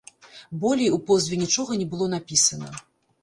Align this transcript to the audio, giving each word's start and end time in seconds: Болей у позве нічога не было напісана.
Болей 0.63 0.89
у 0.95 0.99
позве 1.09 1.39
нічога 1.43 1.77
не 1.81 1.87
было 1.91 2.09
напісана. 2.17 2.73